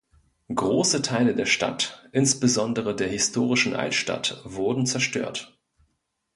[0.51, 5.59] Große Teile der Stadt, insbesondere der historischen Altstadt, wurden zerstört.